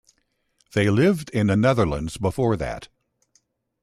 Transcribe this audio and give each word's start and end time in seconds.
They 0.73 0.89
lived 0.89 1.29
in 1.29 1.45
the 1.45 1.55
Netherlands 1.55 2.17
before 2.17 2.55
that. 2.57 2.87